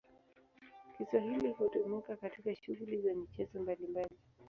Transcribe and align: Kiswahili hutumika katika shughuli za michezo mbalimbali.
Kiswahili 0.97 1.51
hutumika 1.51 2.15
katika 2.15 2.55
shughuli 2.55 3.01
za 3.01 3.13
michezo 3.13 3.59
mbalimbali. 3.59 4.15